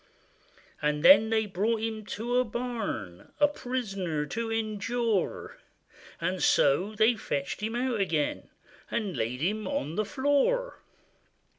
And 0.81 1.05
then 1.05 1.29
they 1.29 1.45
brought 1.45 1.79
him 1.79 2.03
to 2.07 2.37
a 2.39 2.43
barn, 2.43 3.31
A 3.39 3.47
prisoner 3.47 4.25
to 4.25 4.51
endure; 4.51 5.59
And 6.19 6.41
so 6.41 6.95
they 6.95 7.13
fetched 7.15 7.61
him 7.61 7.75
out 7.75 7.99
again, 7.99 8.49
And 8.89 9.15
laid 9.15 9.41
him 9.41 9.67
on 9.67 9.93
the 9.97 10.05
floor. 10.05 10.81